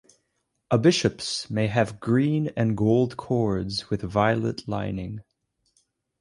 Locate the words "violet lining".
4.01-5.21